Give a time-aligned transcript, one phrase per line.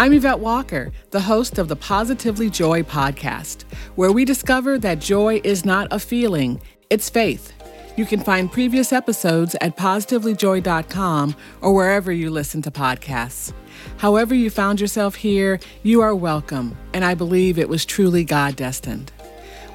[0.00, 3.64] I'm Yvette Walker, the host of the Positively Joy podcast,
[3.96, 6.58] where we discover that joy is not a feeling,
[6.88, 7.52] it's faith.
[7.98, 13.52] You can find previous episodes at positivelyjoy.com or wherever you listen to podcasts.
[13.98, 18.56] However, you found yourself here, you are welcome, and I believe it was truly God
[18.56, 19.12] destined.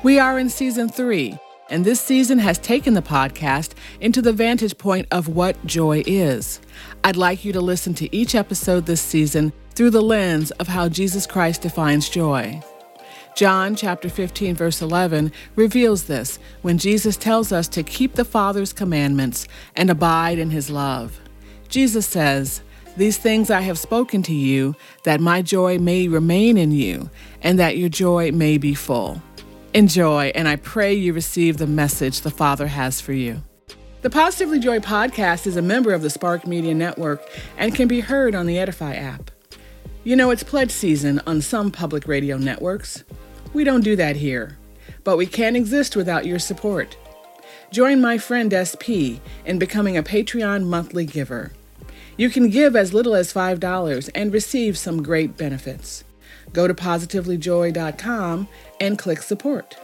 [0.02, 1.38] We are in season three,
[1.70, 6.62] and this season has taken the podcast into the vantage point of what joy is.
[7.06, 10.90] I'd like you to listen to each episode this season through the lens of how
[10.90, 12.64] Jesus Christ defines joy.
[13.36, 18.74] John chapter 15 verse 11 reveals this when Jesus tells us to keep the Father's
[18.74, 21.20] commandments and abide in his love.
[21.70, 22.62] Jesus says,
[22.98, 27.12] "These things I have spoken to you that my joy may remain in you
[27.44, 29.22] and that your joy may be full."
[29.76, 33.44] Enjoy, and I pray you receive the message the Father has for you.
[34.06, 38.02] The Positively Joy podcast is a member of the Spark Media Network and can be
[38.02, 39.32] heard on the Edify app.
[40.04, 43.04] You know, it's pledge season on some public radio networks.
[43.52, 44.60] We don't do that here,
[45.04, 46.96] but we can't exist without your support.
[47.72, 51.52] Join my friend SP in becoming a Patreon monthly giver.
[52.16, 56.04] You can give as little as $5 and receive some great benefits.
[56.54, 58.48] Go to positivelyjoy.com
[58.80, 59.78] and click support.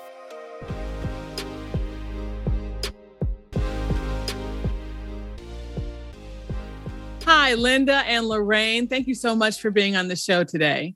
[7.33, 8.89] Hi, Linda and Lorraine.
[8.89, 10.95] Thank you so much for being on the show today.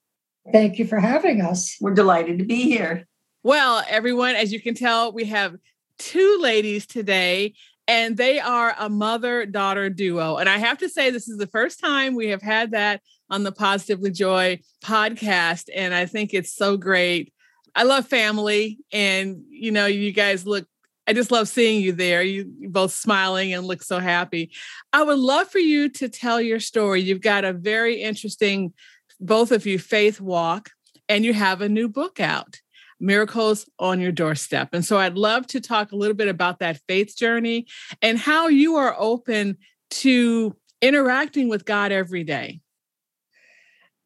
[0.52, 1.78] Thank you for having us.
[1.80, 3.08] We're delighted to be here.
[3.44, 5.56] Well, everyone, as you can tell, we have
[5.97, 7.53] two ladies today,
[7.88, 10.36] and they are a mother daughter duo.
[10.36, 13.44] And I have to say, this is the first time we have had that on
[13.44, 15.69] the Positively Joy podcast.
[15.73, 17.31] And I think it's so great.
[17.75, 20.67] I love family, and you know, you guys look
[21.08, 22.23] I just love seeing you there.
[22.23, 24.52] You both smiling and look so happy.
[24.91, 27.02] I would love for you to tell your story.
[27.02, 28.74] You've got a very interesting,
[29.19, 30.72] both of you, faith walk,
[31.07, 32.59] and you have a new book out,
[33.00, 34.69] Miracles on Your Doorstep.
[34.74, 37.68] And so I'd love to talk a little bit about that faith journey
[38.02, 39.58] and how you are open
[39.91, 42.62] to interacting with God every day.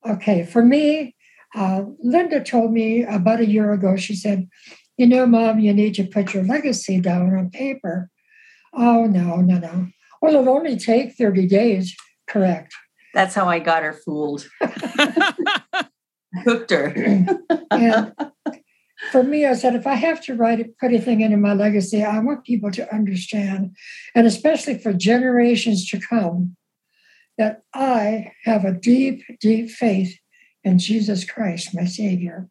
[0.07, 1.16] Okay, for me,
[1.56, 4.47] uh, Linda told me about a year ago, she said,
[4.99, 8.09] you know, mom, you need to put your legacy down on paper.
[8.73, 9.87] Oh, no, no, no.
[10.21, 11.95] Well, it'll only take 30 days.
[12.27, 12.75] Correct.
[13.13, 14.49] That's how I got her fooled.
[16.43, 17.25] Hooked her.
[17.71, 18.13] and
[19.09, 22.03] for me, I said, if I have to write it, put anything into my legacy,
[22.03, 23.77] I want people to understand,
[24.13, 26.57] and especially for generations to come,
[27.37, 30.19] that I have a deep, deep faith
[30.66, 32.49] in Jesus Christ, my Savior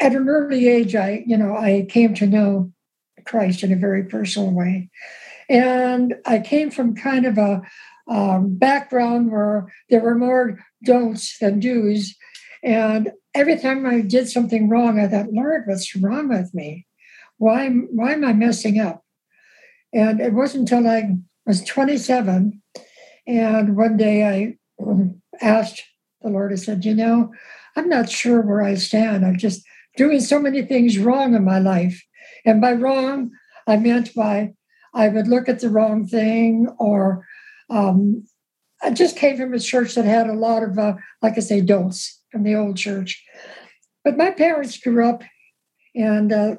[0.00, 2.72] at an early age, I, you know, I came to know
[3.26, 4.90] Christ in a very personal way.
[5.48, 7.62] And I came from kind of a
[8.08, 12.14] um, background where there were more don'ts than do's.
[12.62, 16.86] And every time I did something wrong, I thought, Lord, what's wrong with me?
[17.36, 19.04] Why, why am I messing up?
[19.92, 21.16] And it wasn't until I
[21.46, 22.62] was 27.
[23.26, 24.82] And one day I
[25.40, 25.82] asked
[26.22, 27.32] the Lord, I said, You know,
[27.76, 29.24] I'm not sure where I stand.
[29.24, 29.62] I've just
[30.00, 32.02] doing so many things wrong in my life.
[32.46, 33.32] And by wrong,
[33.66, 34.54] I meant by
[34.94, 37.26] I would look at the wrong thing, or
[37.68, 38.24] um,
[38.82, 41.60] I just came from a church that had a lot of, uh, like I say,
[41.60, 42.00] don'ts
[42.32, 43.22] from the old church.
[44.02, 45.22] But my parents grew up,
[45.94, 46.54] and uh,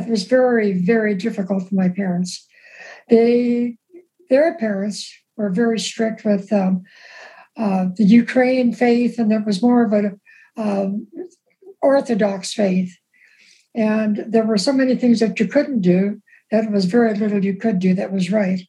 [0.00, 2.48] it was very, very difficult for my parents.
[3.10, 3.76] They,
[4.30, 6.82] their parents were very strict with um,
[7.58, 10.02] uh, the Ukraine faith, and there was more of a
[10.56, 11.06] um,
[11.82, 12.96] Orthodox faith.
[13.74, 16.20] And there were so many things that you couldn't do
[16.50, 18.60] that was very little you could do that was right.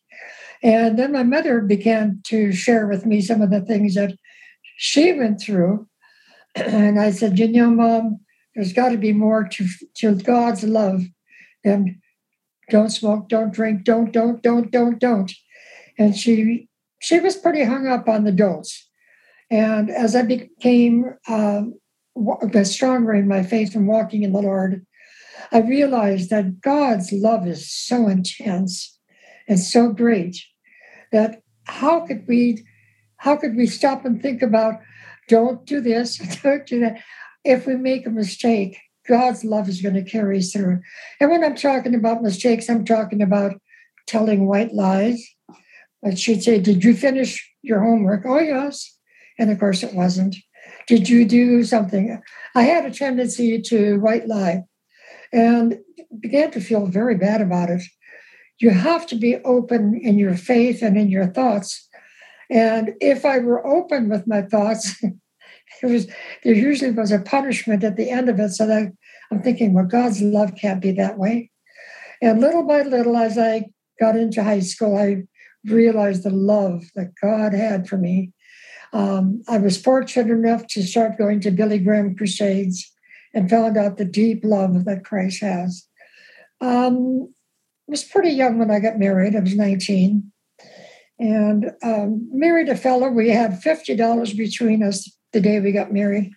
[0.61, 4.15] And then my mother began to share with me some of the things that
[4.77, 5.87] she went through.
[6.55, 8.19] And I said, you know, mom,
[8.53, 11.01] there's got to be more to, to God's love
[11.63, 11.99] than
[12.69, 15.31] don't smoke, don't drink, don't, don't, don't, don't, don't.
[15.97, 18.87] And she she was pretty hung up on the don'ts.
[19.51, 21.73] And as I became um,
[22.63, 24.85] stronger in my faith and walking in the Lord,
[25.51, 28.97] I realized that God's love is so intense
[29.47, 30.37] and so great
[31.11, 32.65] that how could we
[33.17, 34.75] how could we stop and think about
[35.29, 37.01] don't do this, don't do that.
[37.43, 38.77] If we make a mistake,
[39.07, 40.79] God's love is going to carry us through.
[41.19, 43.53] And when I'm talking about mistakes, I'm talking about
[44.07, 45.25] telling white lies.
[46.01, 48.25] But she'd say, Did you finish your homework?
[48.25, 48.97] Oh, yes.
[49.39, 50.35] And of course, it wasn't.
[50.87, 52.21] Did you do something?
[52.55, 54.63] I had a tendency to white lie
[55.31, 55.79] and
[56.19, 57.81] began to feel very bad about it.
[58.59, 61.87] You have to be open in your faith and in your thoughts.
[62.49, 65.01] And if I were open with my thoughts
[65.81, 66.07] it was
[66.43, 68.49] there usually was a punishment at the end of it.
[68.49, 68.91] So that
[69.31, 71.49] I'm thinking, well, God's love can't be that way.
[72.21, 73.65] And little by little, as I
[73.99, 75.23] got into high school, I
[75.65, 78.31] realized the love that God had for me.
[78.93, 82.91] Um, I was fortunate enough to start going to Billy Graham crusades
[83.33, 85.87] and found out the deep love that Christ has.
[86.61, 87.33] Um,
[87.89, 89.35] I was pretty young when I got married.
[89.35, 90.31] I was 19
[91.19, 93.09] and um, married a fellow.
[93.09, 96.31] We had $50 between us the day we got married.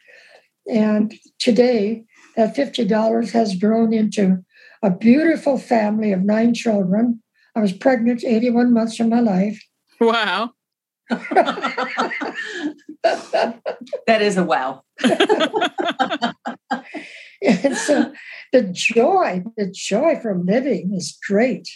[0.66, 2.04] And today,
[2.36, 4.38] that $50 has grown into
[4.82, 7.22] a beautiful family of nine children.
[7.54, 9.62] I was pregnant 81 months of my life.
[10.00, 10.52] Wow.
[14.06, 14.82] that is a wow.
[17.42, 18.12] and so
[18.52, 21.68] the joy, the joy for living is great.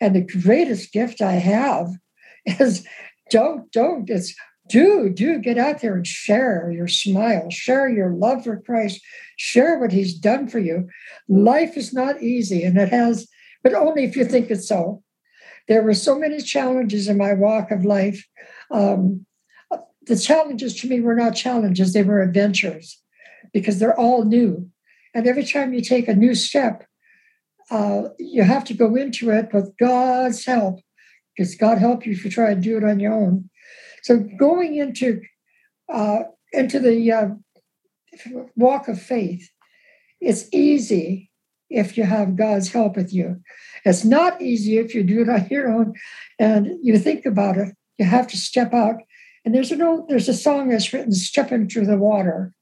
[0.00, 1.88] And the greatest gift I have
[2.46, 2.86] is
[3.30, 4.34] don't, don't, it's
[4.68, 9.00] do, do get out there and share your smile, share your love for Christ,
[9.36, 10.88] share what He's done for you.
[11.28, 13.28] Life is not easy, and it has,
[13.62, 15.02] but only if you think it's so.
[15.68, 18.24] There were so many challenges in my walk of life.
[18.70, 19.26] Um,
[20.06, 23.00] the challenges to me were not challenges, they were adventures
[23.52, 24.68] because they're all new.
[25.14, 26.86] And every time you take a new step,
[27.70, 30.80] uh, you have to go into it with God's help
[31.36, 33.48] because God help you if you try to do it on your own.
[34.02, 35.22] So going into
[35.92, 37.28] uh, into the uh,
[38.56, 39.48] walk of faith,
[40.20, 41.30] it's easy
[41.70, 43.40] if you have God's help with you.
[43.84, 45.94] It's not easy if you do it on your own
[46.38, 47.74] and you think about it.
[47.98, 48.96] You have to step out.
[49.44, 52.52] And there's an old, there's a song that's written, "Step into the water."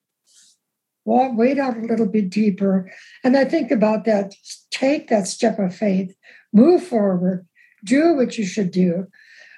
[1.04, 2.90] Walk, wade out a little bit deeper.
[3.24, 4.34] And I think about that.
[4.70, 6.14] Take that step of faith,
[6.52, 7.46] move forward,
[7.84, 9.08] do what you should do.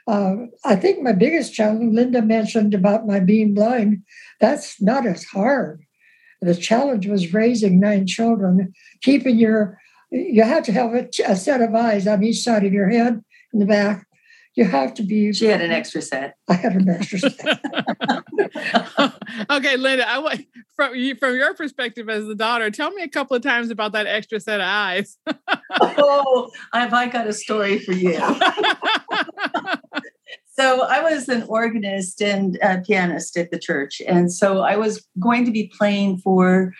[0.07, 0.35] Uh,
[0.65, 4.03] I think my biggest challenge, Linda mentioned about my being blind,
[4.41, 5.85] that's not as hard.
[6.41, 8.73] The challenge was raising nine children,
[9.03, 9.79] keeping your,
[10.11, 13.23] you have to have a, a set of eyes on each side of your head
[13.53, 14.04] in the back.
[14.55, 15.33] You have to be.
[15.33, 16.37] She had an extra set.
[16.49, 17.61] I had an extra set.
[19.51, 20.47] okay, Linda, I want
[20.77, 23.93] from you from your perspective as the daughter, tell me a couple of times about
[23.93, 25.19] that extra set of eyes.
[25.81, 28.15] oh, have I got a story for you?
[30.53, 32.57] so I was an organist and
[32.87, 36.73] pianist at the church, and so I was going to be playing for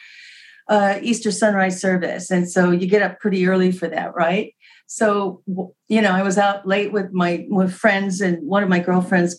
[0.69, 4.54] uh, Easter sunrise service, and so you get up pretty early for that, right?
[4.87, 5.43] So
[5.89, 9.37] you know, I was out late with my with friends, and one of my girlfriends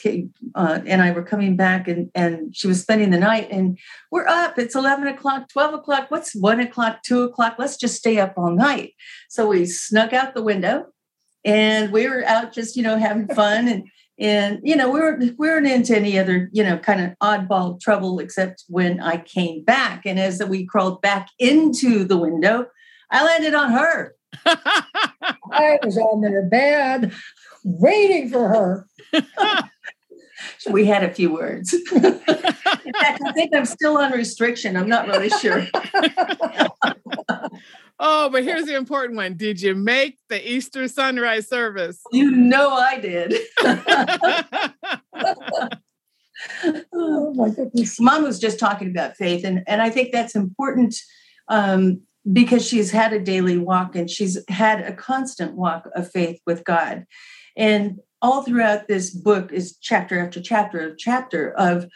[0.55, 3.77] uh, and I were coming back, and and she was spending the night, and
[4.11, 4.57] we're up.
[4.57, 6.09] It's eleven o'clock, twelve o'clock.
[6.09, 7.55] What's one o'clock, two o'clock?
[7.59, 8.93] Let's just stay up all night.
[9.29, 10.87] So we snuck out the window,
[11.43, 13.83] and we were out just you know having fun and.
[14.17, 17.81] And you know we weren't we weren't into any other you know kind of oddball
[17.81, 22.67] trouble except when I came back and as we crawled back into the window,
[23.11, 24.14] I landed on her
[25.51, 27.11] I was on their bed
[27.63, 28.87] waiting for her.
[30.69, 31.73] we had a few words.
[31.93, 32.01] In
[32.93, 34.75] fact, I think I'm still on restriction.
[34.77, 35.67] I'm not really sure.
[37.99, 39.35] oh, but here's the important one.
[39.35, 42.01] Did you make the Easter sunrise service?
[42.11, 43.35] You know I did.
[46.93, 47.99] oh my goodness.
[47.99, 50.95] Mom was just talking about faith, and, and I think that's important
[51.47, 52.01] um,
[52.31, 56.63] because she's had a daily walk and she's had a constant walk of faith with
[56.63, 57.05] God.
[57.55, 61.87] And all throughout this book is chapter after chapter of chapter of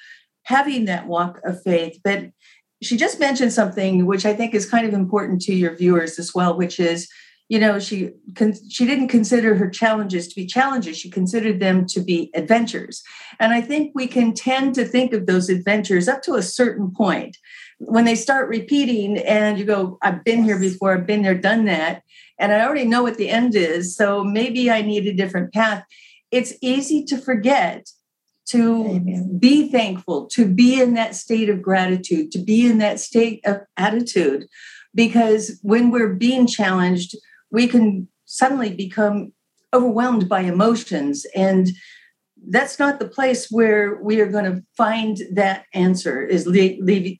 [0.43, 2.00] having that walk of faith.
[2.03, 2.31] But
[2.81, 6.33] she just mentioned something which I think is kind of important to your viewers as
[6.33, 7.09] well, which is,
[7.50, 8.12] you know, she
[8.69, 13.01] she didn't consider her challenges to be challenges; she considered them to be adventures.
[13.39, 16.91] And I think we can tend to think of those adventures up to a certain
[16.91, 17.38] point
[17.79, 21.65] when they start repeating and you go, I've been here before, I've been there, done
[21.65, 22.03] that,
[22.38, 23.95] and I already know what the end is.
[23.95, 25.83] So maybe I need a different path.
[26.31, 27.89] It's easy to forget
[28.48, 29.38] to Amen.
[29.39, 33.62] be thankful, to be in that state of gratitude, to be in that state of
[33.77, 34.48] attitude.
[34.93, 37.15] Because when we're being challenged,
[37.51, 39.33] we can suddenly become
[39.74, 41.69] overwhelmed by emotions and
[42.48, 47.19] that's not the place where we are going to find that answer is leaving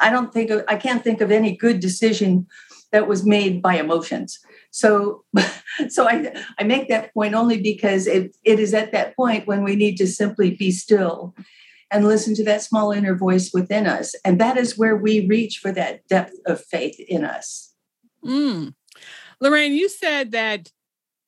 [0.00, 2.46] i don't think of, i can't think of any good decision
[2.92, 4.38] that was made by emotions.
[4.70, 5.24] So
[5.88, 9.62] so i i make that point only because it, it is at that point when
[9.62, 11.34] we need to simply be still
[11.90, 14.14] and listen to that small inner voice within us.
[14.24, 17.72] And that is where we reach for that depth of faith in us.
[18.24, 18.74] Mm.
[19.40, 20.70] lorraine you said that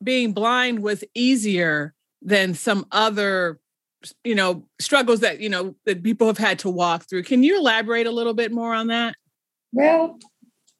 [0.02, 3.58] being blind was easier than some other
[4.24, 7.22] you know struggles that you know that people have had to walk through.
[7.22, 9.14] Can you elaborate a little bit more on that?
[9.72, 10.18] Well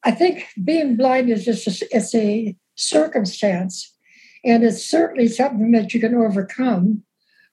[0.05, 3.95] i think being blind is just a, it's a circumstance
[4.43, 7.03] and it's certainly something that you can overcome.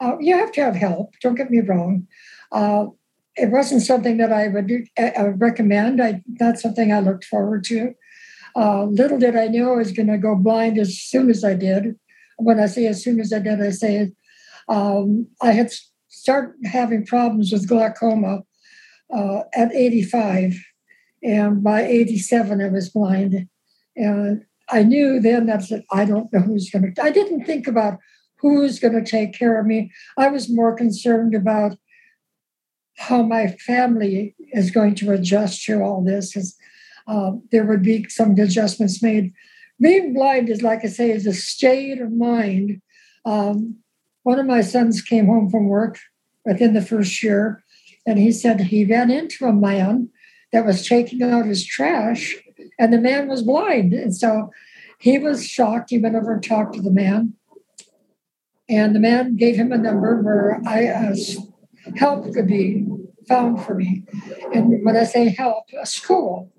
[0.00, 2.06] Uh, you have to have help don't get me wrong.
[2.50, 2.86] Uh,
[3.36, 7.94] it wasn't something that i would uh, recommend I, not something i looked forward to.
[8.56, 11.54] Uh, little did i know i was going to go blind as soon as i
[11.54, 11.96] did
[12.42, 14.10] when i say as soon as i did i say
[14.70, 15.72] um, I had
[16.08, 18.42] started having problems with glaucoma
[19.12, 20.54] uh, at 85,
[21.22, 23.48] and by 87, I was blind.
[23.96, 27.98] And I knew then that I don't know who's going to, I didn't think about
[28.38, 29.90] who's going to take care of me.
[30.16, 31.76] I was more concerned about
[32.96, 36.32] how my family is going to adjust to all this.
[36.32, 36.56] Because
[37.08, 39.32] uh, there would be some adjustments made.
[39.80, 42.82] Being blind is, like I say, is a state of mind.
[43.24, 43.76] Um,
[44.22, 45.98] one of my sons came home from work
[46.44, 47.64] within the first year,
[48.06, 50.10] and he said he ran into a man
[50.52, 52.36] that was taking out his trash,
[52.78, 53.94] and the man was blind.
[53.94, 54.50] And so
[54.98, 55.90] he was shocked.
[55.90, 57.34] He went over and talked to the man,
[58.68, 61.16] and the man gave him a number where I uh,
[61.96, 62.86] help could be
[63.26, 64.04] found for me.
[64.52, 66.52] And when I say help, a school.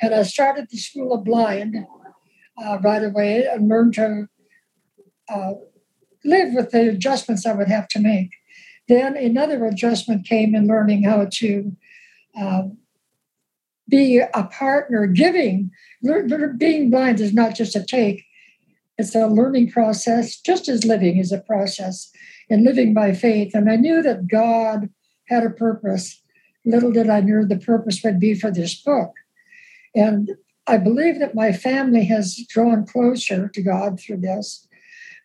[0.00, 1.76] And I started the school of blind
[2.58, 4.28] uh, right away and learn to
[5.28, 5.52] uh,
[6.24, 8.30] live with the adjustments I would have to make.
[8.88, 11.76] Then another adjustment came in learning how to
[12.38, 12.62] uh,
[13.88, 15.70] be a partner, giving.
[16.58, 18.24] Being blind is not just a take,
[18.98, 22.10] it's a learning process, just as living is a process,
[22.50, 23.54] and living by faith.
[23.54, 24.90] And I knew that God
[25.28, 26.22] had a purpose.
[26.64, 29.12] Little did I know the purpose would be for this book.
[29.94, 30.30] And
[30.66, 34.66] I believe that my family has drawn closer to God through this.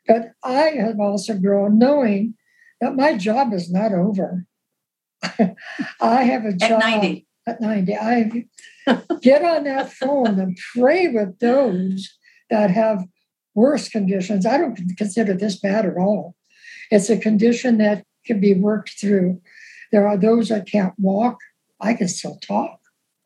[0.07, 2.35] But I have also grown knowing
[2.81, 4.45] that my job is not over.
[6.01, 7.27] I have a job at 90.
[7.45, 7.95] At 90.
[7.95, 8.45] I
[9.21, 12.17] get on that phone and pray with those
[12.49, 13.05] that have
[13.53, 14.45] worse conditions.
[14.45, 16.35] I don't consider this bad at all.
[16.89, 19.41] It's a condition that can be worked through.
[19.91, 21.39] There are those that can't walk.
[21.81, 22.79] I can still talk.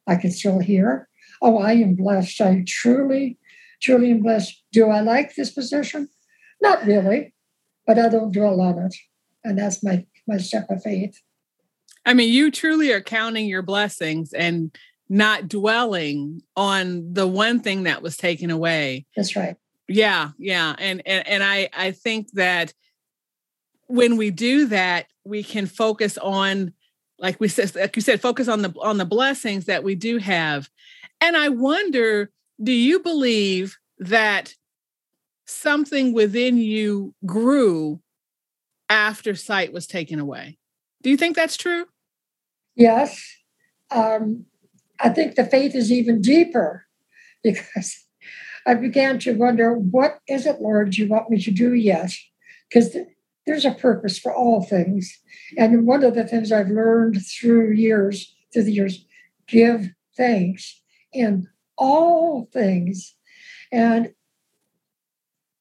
[0.08, 1.08] I can still hear.
[1.42, 2.40] Oh, I am blessed.
[2.42, 3.38] I truly,
[3.82, 4.64] truly am blessed.
[4.72, 6.10] Do I like this position?
[6.62, 7.34] Not really,
[7.88, 8.96] but I don't dwell on it.
[9.44, 11.20] And that's my, my step of faith.
[12.06, 14.76] I mean, you truly are counting your blessings and
[15.10, 19.06] not dwelling on the one thing that was taken away.
[19.16, 19.56] That's right.
[19.88, 20.76] Yeah, yeah.
[20.80, 22.74] And and, and I, I think that
[23.88, 26.74] when we do that, we can focus on,
[27.20, 30.18] like we said, like you said, focus on the on the blessings that we do
[30.18, 30.70] have.
[31.22, 34.56] And I wonder, do you believe that
[35.46, 38.02] something within you grew
[38.90, 40.58] after sight was taken away.
[41.02, 41.86] Do you think that's true?
[42.76, 43.24] Yes.
[43.90, 44.46] Um,
[45.00, 46.86] I think the faith is even deeper
[47.44, 48.06] because
[48.66, 52.12] I began to wonder, what is it, Lord, you want me to do yet?
[52.70, 53.08] Because th-
[53.46, 55.20] there's a purpose for all things.
[55.58, 59.06] And one of the things I've learned through years, through the years,
[59.48, 60.81] give thanks
[61.14, 63.16] in all things.
[63.72, 64.14] And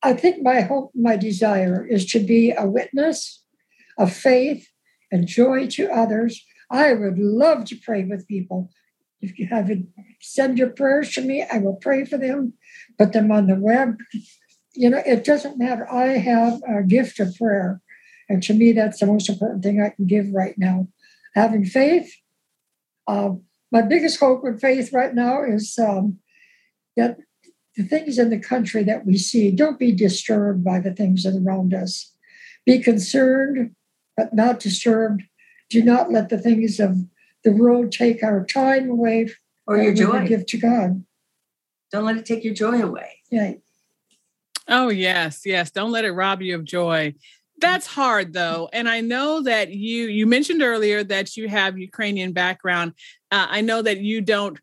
[0.03, 3.43] I think my hope, my desire is to be a witness
[3.99, 4.69] of faith
[5.13, 6.45] and joy to others.
[6.71, 8.71] I would love to pray with people.
[9.21, 9.81] If you have it,
[10.21, 12.55] send your prayers to me, I will pray for them,
[12.99, 13.97] put them on the web.
[14.73, 15.91] You know, it doesn't matter.
[15.93, 17.83] I have a gift of prayer.
[18.29, 20.89] And to me, that's the most important thing I can give right now.
[21.35, 22.11] Having faith.
[23.07, 26.19] Um, my biggest hope and faith right now is um,
[26.97, 27.19] that
[27.77, 31.73] the things in the country that we see, don't be disturbed by the things around
[31.73, 32.13] us.
[32.67, 33.75] Be concerned,
[34.17, 35.23] but not disturbed.
[35.71, 36.99] Do not let the things of
[37.45, 39.31] the world take our time away
[39.67, 40.27] or your joy.
[40.27, 41.05] Give to God.
[41.93, 43.21] Don't let it take your joy away.
[43.31, 43.55] Yeah.
[44.69, 45.71] Oh, yes, yes.
[45.71, 47.15] Don't let it rob you of joy.
[47.61, 48.69] That's hard though.
[48.73, 52.95] And I know that you you mentioned earlier that you have Ukrainian background.
[53.31, 54.59] Uh, I know that you don't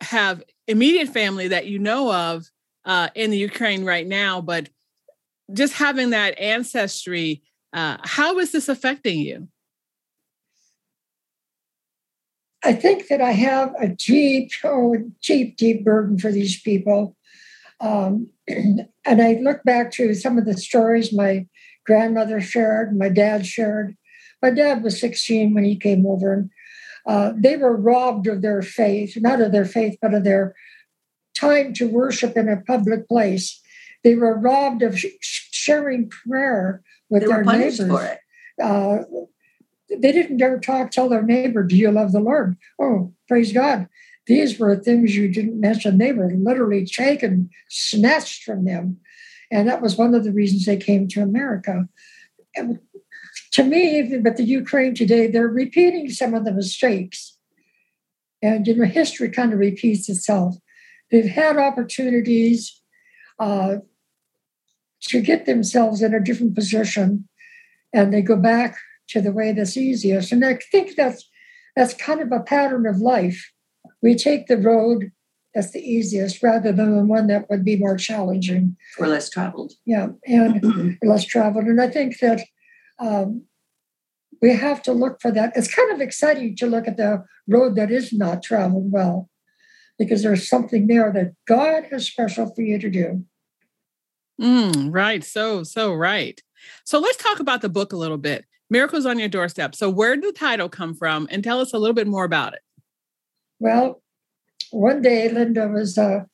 [0.00, 2.46] have immediate family that you know of
[2.84, 4.68] uh, in the Ukraine right now, but
[5.52, 7.42] just having that ancestry,
[7.72, 9.48] uh, how is this affecting you?
[12.62, 17.16] I think that I have a deep, oh, deep, deep burden for these people.
[17.80, 21.46] Um, and I look back to some of the stories my
[21.86, 23.96] grandmother shared, my dad shared.
[24.42, 26.50] My dad was 16 when he came over, and
[27.06, 30.54] uh, they were robbed of their faith, not of their faith, but of their
[31.34, 33.60] time to worship in a public place.
[34.02, 37.90] They were robbed of sh- sharing prayer with their neighbors.
[38.62, 38.98] Uh,
[39.90, 42.56] they didn't ever talk, tell their neighbor, Do you love the Lord?
[42.80, 43.88] Oh, praise God.
[44.26, 45.98] These were things you didn't mention.
[45.98, 48.98] They were literally taken, snatched from them.
[49.50, 51.88] And that was one of the reasons they came to America.
[52.54, 52.78] And
[53.52, 57.36] to me, but the Ukraine today, they're repeating some of the mistakes.
[58.42, 60.56] And you know, history kind of repeats itself.
[61.10, 62.80] They've had opportunities
[63.38, 63.76] uh,
[65.02, 67.28] to get themselves in a different position,
[67.92, 68.76] and they go back
[69.08, 70.30] to the way that's easiest.
[70.30, 71.28] And I think that's
[71.76, 73.50] that's kind of a pattern of life.
[74.02, 75.10] We take the road
[75.54, 79.72] that's the easiest rather than the one that would be more challenging or less traveled.
[79.84, 81.64] Yeah, and less traveled.
[81.64, 82.40] And I think that
[82.98, 83.42] um,
[84.40, 85.52] we have to look for that.
[85.56, 89.28] It's kind of exciting to look at the road that is not traveled well
[89.98, 93.24] because there's something there that God has special for you to do.
[94.40, 95.22] Mm, right.
[95.22, 96.40] So, so right.
[96.84, 98.46] So let's talk about the book a little bit.
[98.70, 99.74] Miracles on Your Doorstep.
[99.74, 101.28] So, where did the title come from?
[101.30, 102.60] And tell us a little bit more about it.
[103.58, 104.00] Well,
[104.70, 106.24] one day Linda was uh,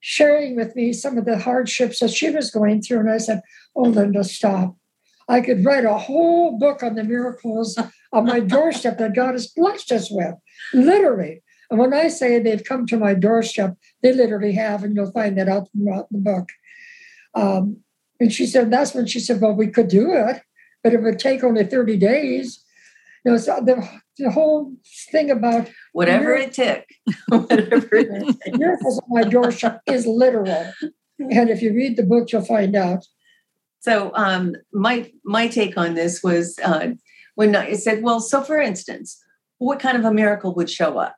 [0.00, 3.00] sharing with me some of the hardships that she was going through.
[3.00, 3.42] And I said,
[3.74, 4.76] Oh, Linda, stop.
[5.28, 7.76] I could write a whole book on the miracles
[8.12, 10.34] on my doorstep that God has blessed us with,
[10.72, 11.42] literally.
[11.70, 15.36] And when I say they've come to my doorstep, they literally have, and you'll find
[15.36, 16.48] that out throughout the book.
[17.34, 17.78] Um,
[18.20, 20.42] and she said, that's when she said, well, we could do it,
[20.82, 22.64] but it would take only 30 days.
[23.26, 24.72] You know, so the, the whole
[25.10, 26.84] thing about whatever it took,
[27.28, 28.56] whatever it took.
[28.56, 30.72] miracles on my doorstep is literal.
[31.18, 33.04] And if you read the book, you'll find out.
[33.80, 36.90] So um, my my take on this was uh,
[37.34, 39.20] when I said, well, so for instance,
[39.58, 41.16] what kind of a miracle would show up?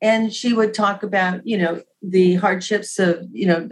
[0.00, 3.68] And she would talk about, you know, the hardships of, you know,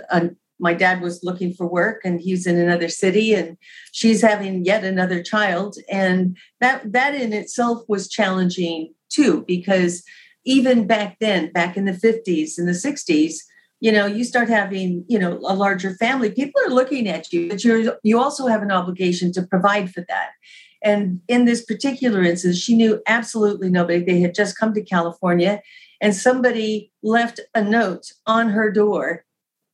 [0.58, 3.56] my dad was looking for work and he's in another city and
[3.92, 5.76] she's having yet another child.
[5.90, 10.02] And that that in itself was challenging too because
[10.44, 13.34] even back then back in the 50s and the 60s
[13.80, 17.48] you know you start having you know a larger family people are looking at you
[17.48, 20.30] but you you also have an obligation to provide for that.
[20.82, 24.04] And in this particular instance she knew absolutely nobody.
[24.04, 25.62] They had just come to california
[26.00, 29.24] and somebody left a note on her door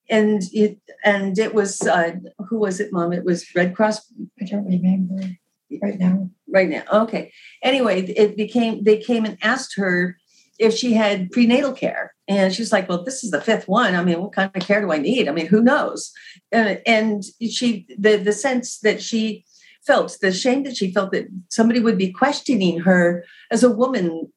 [0.09, 2.13] and it and it was uh,
[2.49, 3.13] who was it mom?
[3.13, 4.01] It was red cross?
[4.41, 5.37] I don't remember
[5.83, 6.31] right now.
[6.49, 7.33] Right now okay.
[7.63, 10.17] Anyway it became they came and asked her
[10.59, 12.15] if she had prenatal care.
[12.29, 13.95] And she's like well this is the fifth one.
[13.95, 15.29] I mean what kind of care do i need?
[15.29, 16.13] I mean who knows?
[16.53, 19.45] And, and she the the sense that she
[19.87, 24.33] felt the shame that she felt that somebody would be questioning her as a woman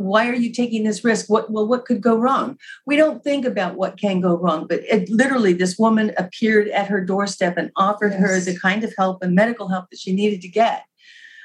[0.00, 3.44] why are you taking this risk what well what could go wrong we don't think
[3.44, 7.70] about what can go wrong but it, literally this woman appeared at her doorstep and
[7.76, 8.20] offered yes.
[8.20, 10.84] her the kind of help and medical help that she needed to get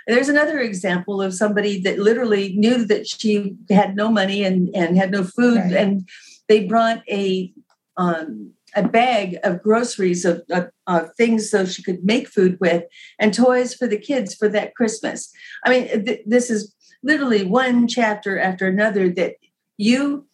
[0.07, 4.95] there's another example of somebody that literally knew that she had no money and, and
[4.95, 5.73] had no food right.
[5.73, 6.07] and
[6.47, 7.51] they brought a
[7.97, 12.83] um, a bag of groceries of, of, of, things so she could make food with
[13.19, 15.31] and toys for the kids for that christmas
[15.65, 16.74] i mean th- this is
[17.05, 19.35] literally one chapter after another that
[19.77, 20.25] you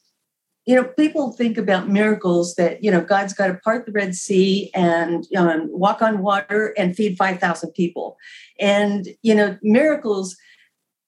[0.65, 4.15] you know people think about miracles that you know god's got to part the red
[4.15, 8.17] sea and um, walk on water and feed 5000 people.
[8.59, 10.37] And you know miracles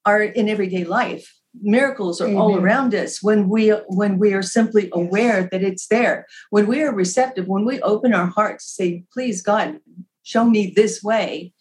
[0.06, 1.34] are in everyday life.
[1.62, 2.38] Miracles are Amen.
[2.38, 6.26] all around us when we when we are simply aware that it's there.
[6.50, 9.80] When we are receptive when we open our hearts say please god
[10.24, 11.54] show me this way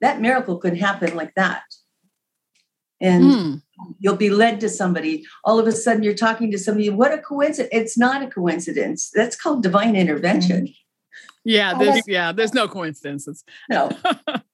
[0.00, 1.62] that miracle could happen like that
[3.02, 3.62] and mm.
[3.98, 5.26] you'll be led to somebody.
[5.44, 6.88] All of a sudden, you're talking to somebody.
[6.88, 7.68] What a coincidence!
[7.72, 9.10] It's not a coincidence.
[9.12, 10.68] That's called divine intervention.
[11.44, 13.44] Yeah, there's, yeah, there's no coincidences.
[13.68, 13.90] No,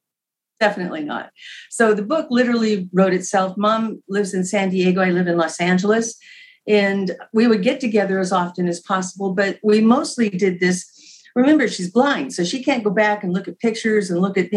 [0.60, 1.30] definitely not.
[1.68, 3.56] So the book literally wrote itself.
[3.58, 5.02] Mom lives in San Diego.
[5.02, 6.18] I live in Los Angeles,
[6.66, 9.34] and we would get together as often as possible.
[9.34, 10.94] But we mostly did this
[11.34, 14.50] remember she's blind so she can't go back and look at pictures and look at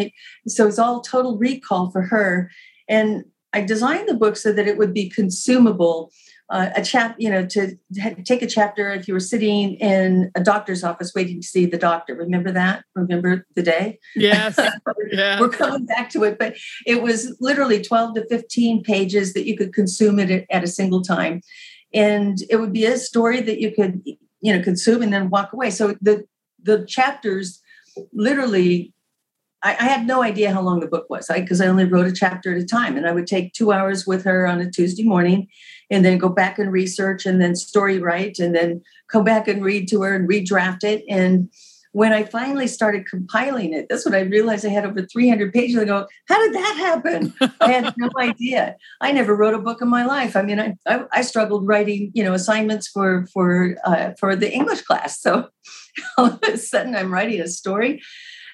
[0.47, 2.49] so it's all total recall for her
[2.89, 6.11] and I designed the book so that it would be consumable.
[6.49, 7.77] Uh, a chap, you know, to
[8.25, 11.77] take a chapter if you were sitting in a doctor's office waiting to see the
[11.77, 12.13] doctor.
[12.13, 12.83] Remember that?
[12.93, 13.99] Remember the day?
[14.17, 14.59] Yes.
[15.13, 15.39] yeah.
[15.39, 19.55] We're coming back to it, but it was literally 12 to 15 pages that you
[19.55, 21.41] could consume it at a single time.
[21.93, 25.53] And it would be a story that you could, you know, consume and then walk
[25.53, 25.69] away.
[25.71, 26.25] So the
[26.63, 27.61] the chapters
[28.13, 28.93] literally
[29.63, 32.07] I, I, had no idea how long the book was because I, I, only wrote
[32.07, 32.97] a chapter at a time.
[32.97, 35.47] And I would take two hours with her on a Tuesday morning
[35.89, 39.63] and then go back and research and then story write and then come back and
[39.63, 41.03] read to her and redraft it.
[41.09, 41.49] And
[41.93, 45.77] when I finally started compiling it, that's when I realized I had over 300 pages.
[45.77, 47.33] I go, how did that happen?
[47.59, 48.77] I had no idea.
[49.01, 50.37] I never wrote a book in my life.
[50.37, 54.51] I mean, I, I, I struggled writing, you know, assignments for for uh, for the
[54.51, 55.19] English class.
[55.19, 55.49] So
[56.17, 58.01] all of a sudden, I'm writing a story.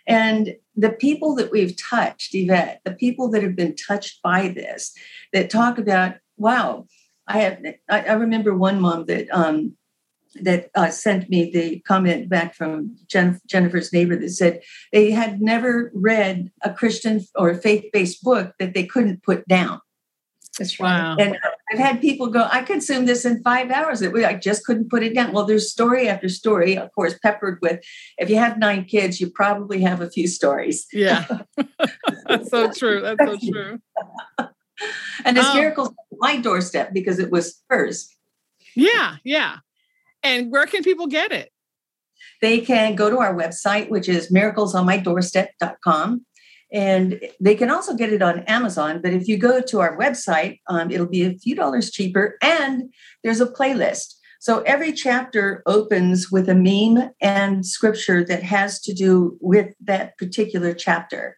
[0.07, 4.93] And the people that we've touched, Yvette, the people that have been touched by this,
[5.33, 6.87] that talk about, wow,
[7.27, 7.59] I have.
[7.89, 9.75] I, I remember one mom that um,
[10.41, 14.61] that uh, sent me the comment back from Jen, Jennifer's neighbor that said
[14.93, 19.81] they had never read a Christian or faith-based book that they couldn't put down.
[20.57, 20.99] That's right.
[20.99, 21.17] Wow.
[21.19, 21.37] And
[21.69, 24.01] I've had people go, I consumed this in five hours.
[24.01, 25.33] I just couldn't put it down.
[25.33, 27.83] Well, there's story after story, of course, peppered with,
[28.17, 30.85] if you have nine kids, you probably have a few stories.
[30.93, 31.25] Yeah.
[32.27, 33.01] That's so true.
[33.01, 33.79] That's so true.
[35.25, 38.15] and it's um, miracles my doorstep because it was hers.
[38.75, 39.57] Yeah, yeah.
[40.23, 41.51] And where can people get it?
[42.41, 46.25] They can go to our website, which is miraclesonmydoorstep.com.
[46.71, 49.01] And they can also get it on Amazon.
[49.01, 52.37] But if you go to our website, um, it'll be a few dollars cheaper.
[52.41, 54.15] And there's a playlist.
[54.39, 60.17] So every chapter opens with a meme and scripture that has to do with that
[60.17, 61.35] particular chapter.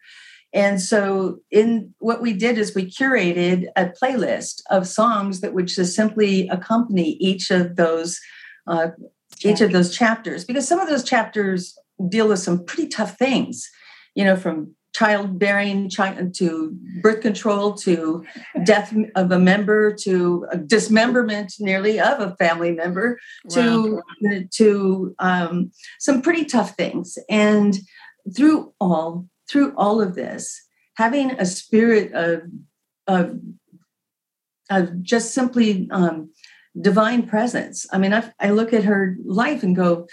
[0.52, 5.68] And so, in what we did is we curated a playlist of songs that would
[5.68, 8.18] just simply accompany each of those
[8.66, 8.88] uh,
[9.44, 13.68] each of those chapters because some of those chapters deal with some pretty tough things,
[14.14, 18.24] you know, from childbearing to birth control to
[18.64, 24.40] death of a member to dismemberment nearly of a family member to wow.
[24.52, 27.78] to um, some pretty tough things and
[28.36, 32.42] through all through all of this having a spirit of
[33.06, 33.38] of,
[34.70, 36.30] of just simply um,
[36.80, 37.86] divine presence.
[37.92, 40.06] I mean, I, I look at her life and go,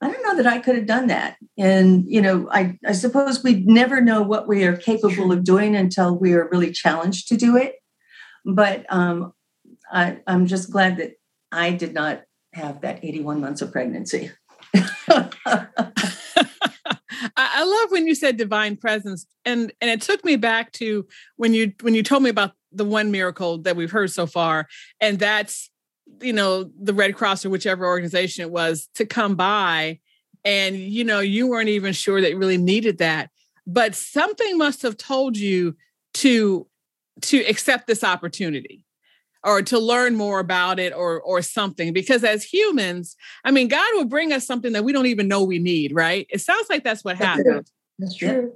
[0.00, 1.36] I don't know that I could have done that.
[1.56, 5.74] And, you know, I, I suppose we never know what we are capable of doing
[5.74, 7.76] until we are really challenged to do it.
[8.44, 9.32] But um,
[9.90, 11.12] I, I'm just glad that
[11.52, 14.30] I did not have that 81 months of pregnancy.
[17.36, 21.54] I love when you said divine presence, and and it took me back to when
[21.54, 24.66] you when you told me about the one miracle that we've heard so far,
[25.00, 25.70] and that's
[26.20, 30.00] you know, the Red Cross or whichever organization it was to come by
[30.44, 33.30] and you know, you weren't even sure that you really needed that,
[33.66, 35.76] but something must have told you
[36.14, 36.66] to
[37.22, 38.84] to accept this opportunity
[39.42, 41.92] or to learn more about it or or something.
[41.92, 45.42] Because as humans i mean god will bring us something that we don't even know
[45.42, 46.26] we need right?
[46.30, 47.70] It sounds like that's what happened.
[47.98, 48.52] That's true.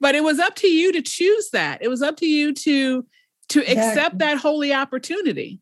[0.00, 1.80] But it was up to you to choose that.
[1.80, 3.06] It was up to you to
[3.48, 3.82] to exactly.
[3.82, 5.60] accept that holy opportunity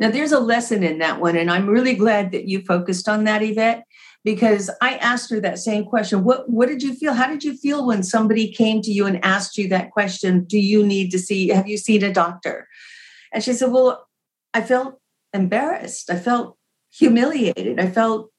[0.00, 3.24] now, there's a lesson in that one, and I'm really glad that you focused on
[3.24, 3.84] that, Yvette,
[4.24, 6.24] because I asked her that same question.
[6.24, 7.14] What What did you feel?
[7.14, 10.44] How did you feel when somebody came to you and asked you that question?
[10.44, 11.48] Do you need to see?
[11.48, 12.68] Have you seen a doctor?
[13.32, 14.06] And she said, Well,
[14.52, 15.00] I felt
[15.32, 16.10] embarrassed.
[16.10, 16.56] I felt
[16.90, 17.78] humiliated.
[17.78, 18.30] I felt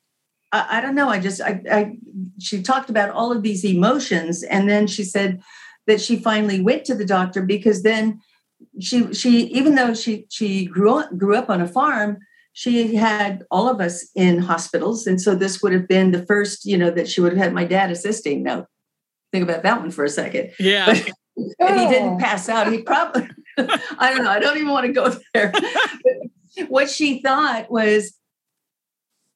[0.52, 1.10] I, I don't know.
[1.10, 1.98] I just I, I
[2.40, 5.42] she talked about all of these emotions, and then she said
[5.88, 8.20] that she finally went to the doctor because then
[8.80, 12.18] she she even though she she grew up grew up on a farm
[12.58, 15.06] she had all of us in hospitals.
[15.06, 17.54] And so this would have been the first you know that she would have had
[17.54, 18.44] my dad assisting.
[18.44, 18.66] Now
[19.32, 20.52] think about that one for a second.
[20.60, 20.86] Yeah.
[20.88, 21.12] But,
[21.60, 24.94] and he didn't pass out he probably i don't know i don't even want to
[24.94, 25.52] go there.
[26.70, 28.14] What she thought was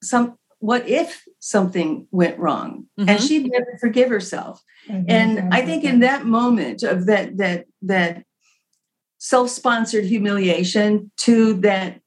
[0.02, 2.86] some what if something went wrong?
[2.98, 3.10] Mm-hmm.
[3.10, 4.64] and she'd never forgive herself.
[4.88, 5.10] Mm-hmm.
[5.10, 8.24] and i think in that moment of that that that
[9.20, 12.02] self-sponsored humiliation to that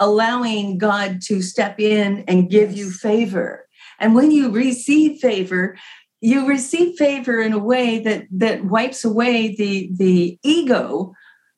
[0.00, 3.66] allowing God to step in and give you favor.
[3.98, 5.76] And when you receive favor,
[6.20, 11.14] you receive favor in a way that that wipes away the the ego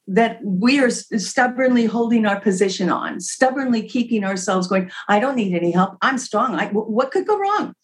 [0.08, 4.90] that we are stubbornly holding our position on, stubbornly keeping ourselves going.
[5.06, 5.96] I don't need any help.
[6.00, 6.54] I'm strong.
[6.54, 7.74] I, what could go wrong?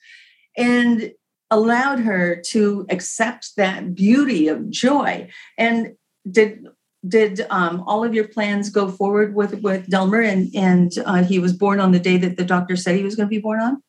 [0.56, 1.12] And
[1.50, 5.28] allowed her to accept that beauty of joy.
[5.58, 5.96] And
[6.30, 6.64] did
[7.06, 11.38] did um, all of your plans go forward with with Delmer and and uh, he
[11.38, 13.60] was born on the day that the doctor said he was going to be born
[13.60, 13.82] on?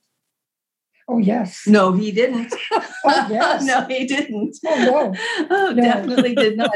[1.08, 1.68] Oh yes.
[1.68, 2.52] No, he didn't.
[2.74, 3.64] oh yes.
[3.66, 4.58] no, he didn't.
[4.66, 5.48] Oh no.
[5.52, 5.76] oh, no.
[5.76, 6.72] definitely did not.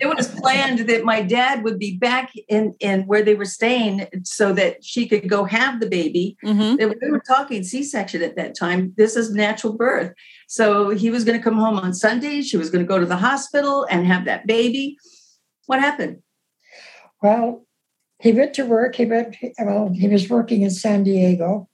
[0.00, 4.06] it was planned that my dad would be back in in where they were staying
[4.22, 6.34] so that she could go have the baby.
[6.42, 6.76] Mm-hmm.
[6.76, 8.94] We were talking C-section at that time.
[8.96, 10.14] This is natural birth.
[10.48, 12.40] So he was going to come home on Sunday.
[12.40, 14.96] She was going to go to the hospital and have that baby
[15.66, 16.22] what happened?
[17.22, 17.66] Well,
[18.18, 18.96] he went to work.
[18.96, 21.68] He went, well, he was working in San Diego.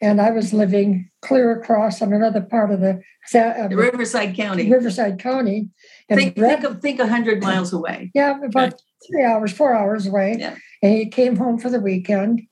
[0.00, 3.00] and I was living clear across on another part of the
[3.34, 4.70] uh, Riverside County.
[4.70, 5.68] Riverside County.
[6.08, 8.10] And think, Red, think of think a hundred miles away.
[8.14, 10.36] Yeah, about three hours, four hours away.
[10.38, 10.56] Yeah.
[10.82, 12.42] And he came home for the weekend,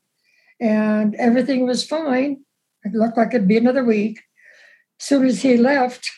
[0.60, 2.44] and everything was fine.
[2.84, 4.20] It looked like it'd be another week.
[5.00, 6.08] As soon as he left,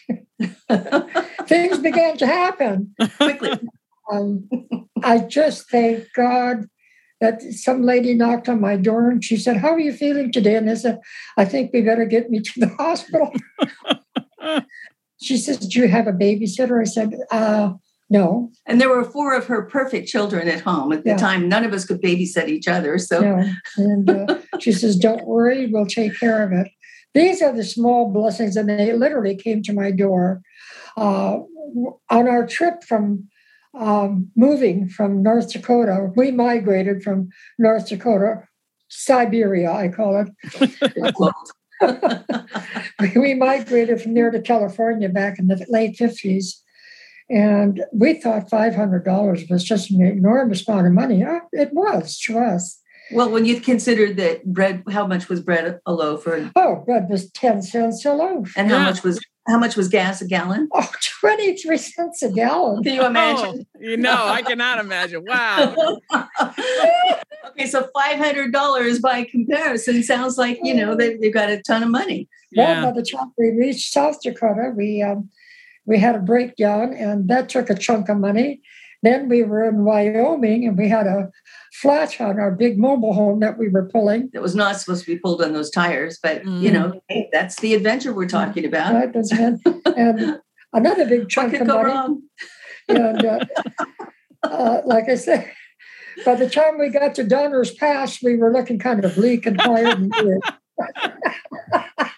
[1.46, 3.58] things began to happen quickly.
[4.10, 4.48] Um,
[5.02, 6.66] I just thank God
[7.20, 10.56] that some lady knocked on my door and she said, How are you feeling today?
[10.56, 10.98] And I said,
[11.36, 13.32] I think we better get me to the hospital.
[15.22, 16.80] she says, Do you have a babysitter?
[16.80, 17.74] I said, uh,
[18.10, 18.50] no.
[18.66, 21.16] And there were four of her perfect children at home at the yeah.
[21.16, 21.48] time.
[21.48, 22.98] None of us could babysit each other.
[22.98, 23.44] So,
[23.76, 26.70] and uh, she says, Don't worry, we'll take care of it.
[27.14, 30.42] These are the small blessings, and they literally came to my door.
[30.96, 31.38] Uh,
[32.10, 33.28] on our trip from
[33.78, 36.10] um, moving from North Dakota.
[36.14, 38.46] We migrated from North Dakota,
[38.88, 40.28] Siberia, I call it.
[43.16, 46.58] we migrated from there to California back in the late 50s.
[47.30, 51.24] And we thought $500 was just an enormous amount of money.
[51.52, 52.78] It was to us.
[53.10, 56.26] Well, when you considered that bread, how much was bread a loaf?
[56.26, 58.52] Or oh, bread was ten cents a loaf.
[58.56, 58.84] And how yeah.
[58.84, 60.68] much was how much was gas a gallon?
[60.72, 60.88] Oh,
[61.20, 62.82] 23 cents a gallon.
[62.82, 63.66] Can you imagine?
[63.76, 65.24] Oh, you know, I cannot imagine.
[65.26, 65.98] Wow.
[67.48, 71.90] okay, so $500 by comparison sounds like, you know, they, have got a ton of
[71.90, 72.28] money.
[72.52, 72.82] Yeah.
[72.82, 75.28] Well, by the time we reached South Dakota, we um,
[75.86, 78.60] we had a breakdown and that took a chunk of money.
[79.02, 81.28] Then we were in Wyoming and we had a
[81.74, 84.30] flat on our big mobile home that we were pulling.
[84.32, 86.60] It was not supposed to be pulled on those tires, but mm.
[86.60, 88.94] you know, hey, that's the adventure we're talking about.
[88.94, 89.14] Right,
[89.96, 90.40] and
[90.72, 91.84] another big chunk of money.
[91.84, 92.22] Wrong?
[92.88, 93.44] And uh,
[94.42, 95.50] uh, like I said,
[96.24, 99.58] by the time we got to Donner's Pass, we were looking kind of bleak and
[99.58, 100.12] tired and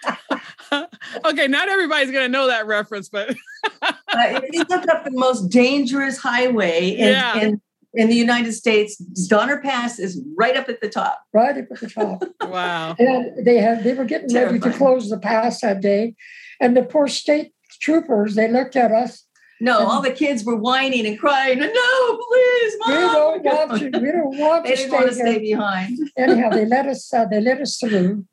[1.25, 3.31] okay, not everybody's going to know that reference, but
[3.83, 7.39] uh, if you look up the most dangerous highway in, yeah.
[7.39, 7.61] in,
[7.95, 11.23] in, the United States, Donner Pass is right up at the top.
[11.33, 12.25] Right up at the top.
[12.43, 12.97] wow.
[12.99, 14.61] And they had they were getting Terrifying.
[14.61, 16.15] ready to close the pass that day,
[16.61, 19.25] and the poor state troopers they looked at us.
[19.61, 21.59] No, all the kids were whining and crying.
[21.59, 22.91] No, please, mom.
[22.91, 23.99] We don't want to.
[23.99, 25.99] We don't want they to didn't stay want to stay behind.
[26.19, 27.13] Anyhow, they let us.
[27.13, 28.27] Uh, they let us through.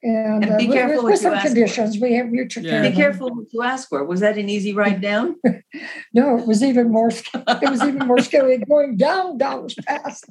[0.00, 1.96] And, and be uh, careful with, with some conditions.
[1.96, 2.02] For.
[2.02, 2.88] We have mutual yeah.
[2.88, 4.04] Be careful what you ask for.
[4.04, 5.36] Was that an easy ride down?
[6.14, 7.10] no, it was even more.
[7.10, 10.26] It was even more scary going down down was fast.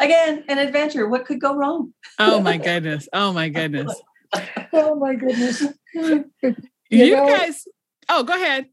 [0.00, 1.06] Again, an adventure.
[1.06, 1.92] What could go wrong?
[2.18, 3.06] Oh my goodness!
[3.12, 3.94] Oh my goodness!
[4.72, 5.62] oh my goodness!
[5.92, 6.24] you,
[6.88, 7.66] you know, guys.
[8.08, 8.66] Oh, go ahead.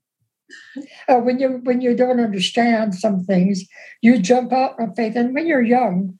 [1.09, 3.65] Uh, when you when you don't understand some things,
[4.01, 6.17] you jump out on faith, and when you're young,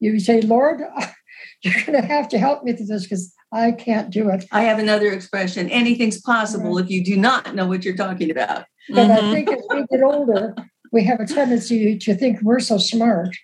[0.00, 0.80] you say, "Lord,
[1.62, 4.46] you're going to have to help me through this because I can't do it.
[4.50, 6.84] I have another expression anything's possible right.
[6.84, 8.64] if you do not know what you're talking about.
[8.88, 9.26] But mm-hmm.
[9.26, 10.54] I think as we get older,
[10.90, 13.36] we have a tendency to think we're so smart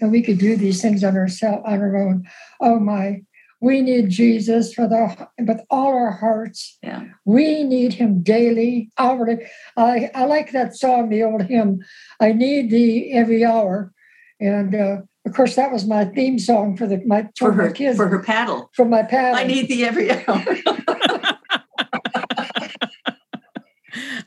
[0.00, 2.28] and we could do these things on, ourselves, on our own.
[2.60, 3.22] Oh my,
[3.60, 6.78] we need Jesus for the with all our hearts.
[6.82, 7.04] Yeah.
[7.24, 9.46] We need him daily, hourly.
[9.76, 11.80] I, I like that song, the old hymn,
[12.20, 13.92] I need thee every hour.
[14.42, 17.72] And uh, of course, that was my theme song for the my for her my
[17.72, 18.70] kids for her paddle.
[18.74, 20.18] For my paddle, I need thee every hour.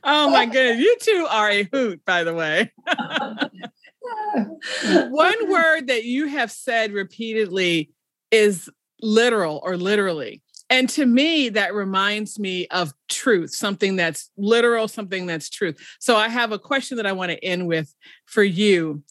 [0.06, 2.71] oh my goodness, you two are a hoot, by the way.
[5.10, 7.91] One word that you have said repeatedly
[8.32, 8.69] is
[9.01, 10.41] literal or literally.
[10.69, 15.78] And to me, that reminds me of truth, something that's literal, something that's truth.
[15.99, 17.93] So I have a question that I want to end with
[18.25, 19.04] for you.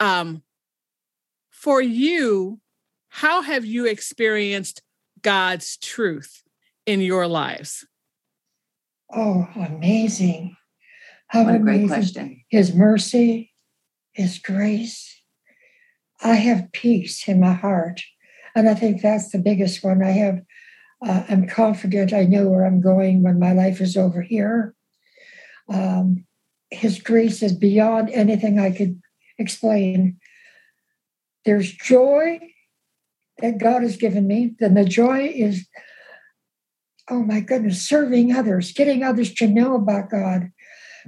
[0.00, 0.42] Um,
[1.62, 2.58] for you,
[3.08, 4.82] how have you experienced
[5.22, 6.42] God's truth
[6.86, 7.86] in your lives?
[9.14, 10.56] Oh, amazing.
[11.28, 11.86] How what a amazing.
[11.86, 12.44] great question.
[12.48, 13.52] His mercy,
[14.12, 15.22] His grace.
[16.20, 18.02] I have peace in my heart.
[18.56, 20.02] And I think that's the biggest one.
[20.02, 20.40] I have,
[21.06, 24.74] uh, I'm confident I know where I'm going when my life is over here.
[25.68, 26.26] Um,
[26.70, 29.00] his grace is beyond anything I could
[29.38, 30.18] explain.
[31.44, 32.40] There's joy
[33.38, 34.54] that God has given me.
[34.58, 35.66] Then the joy is,
[37.10, 40.50] oh my goodness, serving others, getting others to know about God.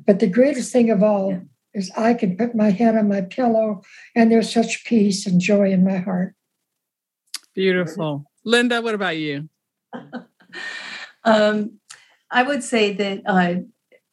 [0.07, 1.41] But the greatest thing of all yeah.
[1.73, 3.83] is I can put my head on my pillow
[4.15, 6.35] and there's such peace and joy in my heart.
[7.55, 8.25] Beautiful.
[8.45, 9.49] Linda, what about you?
[11.25, 11.79] um,
[12.31, 13.55] I would say that uh,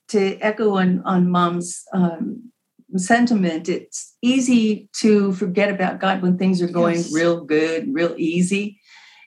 [0.10, 2.51] to echo on, on mom's um,
[2.99, 7.13] sentiment, it's easy to forget about God when things are going yes.
[7.13, 8.80] real good, real easy.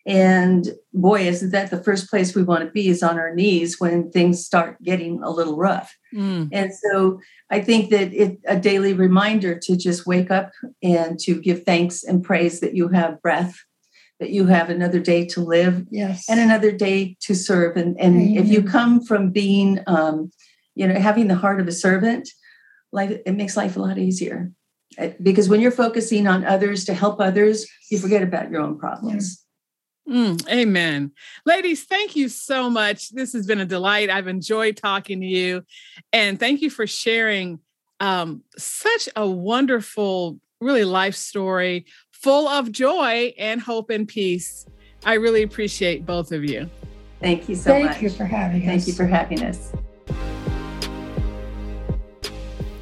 [0.06, 3.80] And boy, isn't that the first place we want to be is on our knees
[3.80, 5.96] when things start getting a little rough.
[6.14, 6.50] Mm.
[6.52, 11.40] And so I think that it a daily reminder to just wake up and to
[11.40, 13.56] give thanks and praise that you have breath,
[14.20, 17.76] that you have another day to live, yes, and another day to serve.
[17.76, 20.30] And and if you come from being, um,
[20.74, 22.28] you know, having the heart of a servant,
[22.94, 24.52] life it makes life a lot easier
[25.22, 29.44] because when you're focusing on others to help others, you forget about your own problems.
[30.08, 31.12] Mm, amen.
[31.46, 33.10] Ladies, thank you so much.
[33.10, 34.10] This has been a delight.
[34.10, 35.62] I've enjoyed talking to you.
[36.12, 37.60] And thank you for sharing
[38.00, 44.66] um, such a wonderful, really life story full of joy and hope and peace.
[45.04, 46.68] I really appreciate both of you.
[47.20, 47.92] Thank you so thank much.
[47.94, 48.66] Thank you for having us.
[48.66, 49.72] Thank you for having us.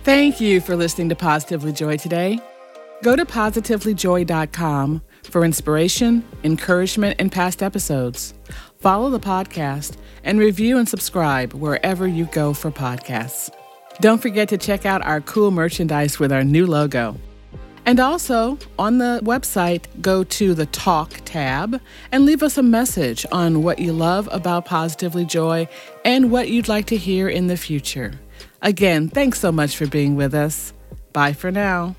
[0.05, 2.41] Thank you for listening to Positively Joy today.
[3.05, 8.35] Go to positivelyjoy.com for inspiration, encouragement, and past episodes.
[8.81, 13.49] Follow the podcast and review and subscribe wherever you go for podcasts.
[14.01, 17.15] Don't forget to check out our cool merchandise with our new logo.
[17.87, 23.25] And also, on the website, go to the Talk tab and leave us a message
[23.31, 25.69] on what you love about Positively Joy
[26.05, 28.21] and what you'd like to hear in the future.
[28.63, 30.73] Again, thanks so much for being with us.
[31.13, 31.95] Bye for now.